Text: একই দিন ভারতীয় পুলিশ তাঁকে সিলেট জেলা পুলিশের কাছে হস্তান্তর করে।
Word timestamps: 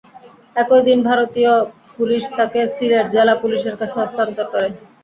একই 0.55 0.81
দিন 0.87 0.99
ভারতীয় 1.09 1.53
পুলিশ 1.95 2.23
তাঁকে 2.31 2.61
সিলেট 2.75 3.05
জেলা 3.15 3.33
পুলিশের 3.41 3.75
কাছে 3.79 3.95
হস্তান্তর 3.99 4.45
করে। 4.51 4.67